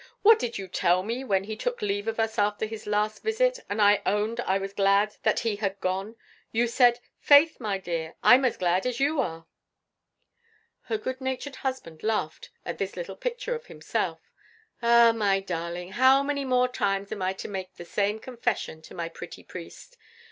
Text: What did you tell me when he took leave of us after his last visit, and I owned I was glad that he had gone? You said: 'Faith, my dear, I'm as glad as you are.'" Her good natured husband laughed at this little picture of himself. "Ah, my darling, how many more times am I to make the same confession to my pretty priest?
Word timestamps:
What 0.23 0.39
did 0.39 0.57
you 0.57 0.67
tell 0.67 1.03
me 1.03 1.23
when 1.23 1.43
he 1.43 1.55
took 1.55 1.79
leave 1.79 2.07
of 2.07 2.19
us 2.19 2.39
after 2.39 2.65
his 2.65 2.87
last 2.87 3.21
visit, 3.21 3.59
and 3.69 3.79
I 3.79 4.01
owned 4.03 4.39
I 4.39 4.57
was 4.57 4.73
glad 4.73 5.15
that 5.21 5.41
he 5.41 5.57
had 5.57 5.79
gone? 5.79 6.15
You 6.51 6.65
said: 6.65 6.99
'Faith, 7.19 7.59
my 7.59 7.77
dear, 7.77 8.15
I'm 8.23 8.43
as 8.43 8.57
glad 8.57 8.87
as 8.87 8.99
you 8.99 9.19
are.'" 9.21 9.45
Her 10.85 10.97
good 10.97 11.21
natured 11.21 11.57
husband 11.57 12.01
laughed 12.01 12.49
at 12.65 12.79
this 12.79 12.95
little 12.95 13.15
picture 13.15 13.53
of 13.53 13.67
himself. 13.67 14.19
"Ah, 14.81 15.11
my 15.11 15.39
darling, 15.39 15.91
how 15.91 16.23
many 16.23 16.45
more 16.45 16.67
times 16.67 17.11
am 17.11 17.21
I 17.21 17.33
to 17.33 17.47
make 17.47 17.75
the 17.75 17.85
same 17.85 18.17
confession 18.17 18.81
to 18.81 18.95
my 18.95 19.07
pretty 19.07 19.43
priest? 19.43 19.97